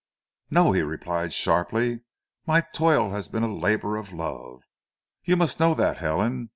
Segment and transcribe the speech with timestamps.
[0.49, 1.99] "No," he replied sharply.
[2.47, 4.63] "My toil has been a labour of love.
[5.25, 6.49] You must know that, Helen!